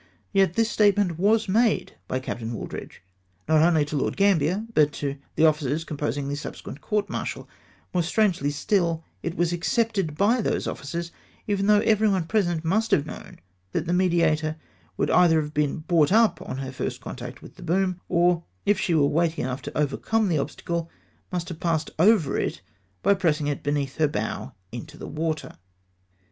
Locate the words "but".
4.73-4.91